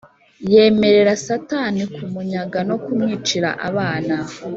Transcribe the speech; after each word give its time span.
yemerera 0.51 1.13
satani 1.25 1.81
kumunyaga 1.95 2.59
no 2.69 2.75
kumwicira 2.83 3.49
abana 3.67 4.15